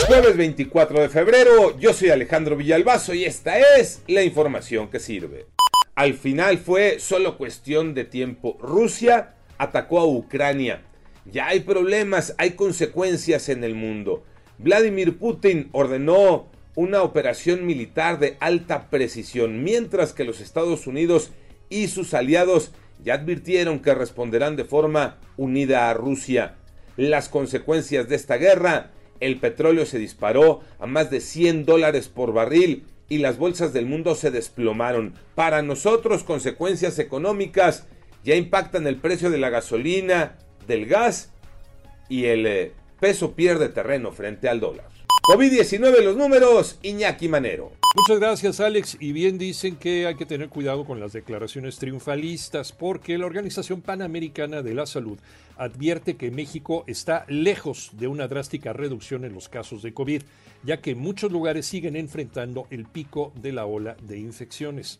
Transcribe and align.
Jueves 0.00 0.36
24 0.36 1.00
de 1.00 1.08
febrero, 1.08 1.78
yo 1.78 1.94
soy 1.94 2.10
Alejandro 2.10 2.56
Villalbazo 2.56 3.14
y 3.14 3.24
esta 3.24 3.58
es 3.78 4.02
la 4.06 4.22
información 4.22 4.90
que 4.90 5.00
sirve. 5.00 5.46
Al 5.94 6.12
final 6.12 6.58
fue 6.58 6.98
solo 6.98 7.38
cuestión 7.38 7.94
de 7.94 8.04
tiempo. 8.04 8.58
Rusia 8.60 9.34
atacó 9.56 10.00
a 10.00 10.06
Ucrania. 10.06 10.82
Ya 11.24 11.46
hay 11.46 11.60
problemas, 11.60 12.34
hay 12.36 12.50
consecuencias 12.50 13.48
en 13.48 13.64
el 13.64 13.74
mundo. 13.74 14.24
Vladimir 14.58 15.16
Putin 15.16 15.70
ordenó 15.72 16.50
una 16.74 17.02
operación 17.02 17.64
militar 17.64 18.18
de 18.18 18.36
alta 18.40 18.90
precisión, 18.90 19.64
mientras 19.64 20.12
que 20.12 20.24
los 20.24 20.40
Estados 20.40 20.86
Unidos 20.86 21.30
y 21.70 21.88
sus 21.88 22.12
aliados 22.12 22.72
ya 23.02 23.14
advirtieron 23.14 23.80
que 23.80 23.94
responderán 23.94 24.56
de 24.56 24.64
forma 24.64 25.18
unida 25.38 25.88
a 25.88 25.94
Rusia. 25.94 26.56
Las 26.96 27.28
consecuencias 27.30 28.08
de 28.08 28.16
esta 28.16 28.36
guerra, 28.36 28.90
el 29.24 29.38
petróleo 29.38 29.86
se 29.86 29.98
disparó 29.98 30.60
a 30.78 30.86
más 30.86 31.10
de 31.10 31.20
100 31.20 31.64
dólares 31.64 32.08
por 32.08 32.32
barril 32.32 32.84
y 33.08 33.18
las 33.18 33.38
bolsas 33.38 33.72
del 33.72 33.86
mundo 33.86 34.14
se 34.14 34.30
desplomaron. 34.30 35.14
Para 35.34 35.62
nosotros, 35.62 36.24
consecuencias 36.24 36.98
económicas 36.98 37.86
ya 38.22 38.34
impactan 38.34 38.86
el 38.86 38.96
precio 38.96 39.30
de 39.30 39.38
la 39.38 39.50
gasolina, 39.50 40.38
del 40.66 40.86
gas 40.86 41.30
y 42.08 42.24
el 42.26 42.46
eh, 42.46 42.72
peso 43.00 43.32
pierde 43.32 43.68
terreno 43.68 44.12
frente 44.12 44.48
al 44.48 44.60
dólar. 44.60 44.88
COVID-19 45.28 46.02
los 46.02 46.16
números, 46.16 46.78
Iñaki 46.82 47.28
Manero. 47.28 47.72
Muchas 47.96 48.18
gracias 48.18 48.58
Alex 48.58 48.96
y 48.98 49.12
bien 49.12 49.38
dicen 49.38 49.76
que 49.76 50.08
hay 50.08 50.16
que 50.16 50.26
tener 50.26 50.48
cuidado 50.48 50.84
con 50.84 50.98
las 50.98 51.12
declaraciones 51.12 51.78
triunfalistas 51.78 52.72
porque 52.72 53.16
la 53.16 53.26
Organización 53.26 53.82
Panamericana 53.82 54.62
de 54.62 54.74
la 54.74 54.84
Salud 54.86 55.16
advierte 55.56 56.16
que 56.16 56.32
México 56.32 56.82
está 56.88 57.24
lejos 57.28 57.92
de 57.92 58.08
una 58.08 58.26
drástica 58.26 58.72
reducción 58.72 59.24
en 59.24 59.32
los 59.32 59.48
casos 59.48 59.80
de 59.82 59.94
COVID, 59.94 60.22
ya 60.64 60.80
que 60.80 60.96
muchos 60.96 61.30
lugares 61.30 61.66
siguen 61.66 61.94
enfrentando 61.94 62.66
el 62.70 62.84
pico 62.84 63.32
de 63.40 63.52
la 63.52 63.64
ola 63.64 63.96
de 64.02 64.18
infecciones. 64.18 64.98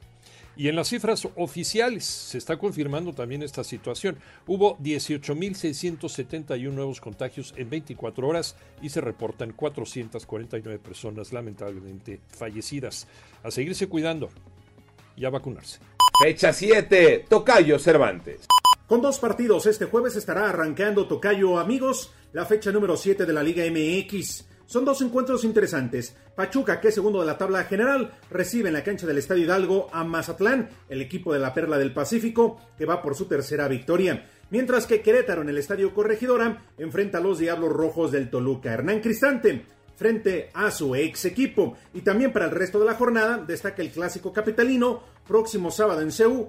Y 0.56 0.68
en 0.68 0.76
las 0.76 0.88
cifras 0.88 1.26
oficiales 1.34 2.04
se 2.04 2.38
está 2.38 2.56
confirmando 2.56 3.12
también 3.12 3.42
esta 3.42 3.64
situación. 3.64 4.18
Hubo 4.46 4.78
18.671 4.78 6.70
nuevos 6.70 7.00
contagios 7.00 7.52
en 7.56 7.68
24 7.70 8.28
horas 8.28 8.54
y 8.80 8.90
se 8.90 9.00
reportan 9.00 9.52
449 9.52 10.78
personas 10.78 11.32
lamentablemente 11.32 12.20
fallecidas. 12.28 13.08
A 13.42 13.50
seguirse 13.50 13.88
cuidando 13.88 14.30
y 15.16 15.24
a 15.24 15.30
vacunarse. 15.30 15.80
Fecha 16.22 16.52
7, 16.52 17.26
Tocayo 17.28 17.78
Cervantes. 17.78 18.46
Con 18.86 19.00
dos 19.00 19.18
partidos 19.18 19.66
este 19.66 19.86
jueves 19.86 20.14
estará 20.14 20.48
arrancando 20.48 21.08
Tocayo 21.08 21.58
Amigos, 21.58 22.12
la 22.32 22.44
fecha 22.44 22.70
número 22.70 22.96
7 22.96 23.26
de 23.26 23.32
la 23.32 23.42
Liga 23.42 23.64
MX. 23.64 24.53
Son 24.66 24.84
dos 24.84 25.02
encuentros 25.02 25.44
interesantes. 25.44 26.16
Pachuca, 26.34 26.80
que 26.80 26.88
es 26.88 26.94
segundo 26.94 27.20
de 27.20 27.26
la 27.26 27.38
tabla 27.38 27.64
general, 27.64 28.12
recibe 28.30 28.68
en 28.68 28.74
la 28.74 28.84
cancha 28.84 29.06
del 29.06 29.18
Estadio 29.18 29.44
Hidalgo 29.44 29.88
a 29.92 30.04
Mazatlán, 30.04 30.70
el 30.88 31.02
equipo 31.02 31.32
de 31.32 31.38
la 31.38 31.52
Perla 31.52 31.78
del 31.78 31.92
Pacífico, 31.92 32.60
que 32.78 32.86
va 32.86 33.02
por 33.02 33.14
su 33.14 33.26
tercera 33.26 33.68
victoria. 33.68 34.26
Mientras 34.50 34.86
que 34.86 35.00
Querétaro 35.00 35.42
en 35.42 35.48
el 35.48 35.58
Estadio 35.58 35.92
Corregidora 35.94 36.62
enfrenta 36.78 37.18
a 37.18 37.20
los 37.20 37.38
Diablos 37.38 37.72
Rojos 37.72 38.12
del 38.12 38.30
Toluca. 38.30 38.72
Hernán 38.72 39.00
Cristante 39.00 39.64
frente 39.96 40.50
a 40.54 40.70
su 40.70 40.94
ex 40.94 41.24
equipo. 41.24 41.76
Y 41.92 42.00
también 42.00 42.32
para 42.32 42.46
el 42.46 42.50
resto 42.50 42.78
de 42.78 42.86
la 42.86 42.94
jornada 42.94 43.38
destaca 43.38 43.82
el 43.82 43.90
clásico 43.90 44.32
capitalino, 44.32 45.02
próximo 45.26 45.70
sábado 45.70 46.00
en 46.00 46.12
Ceú, 46.12 46.48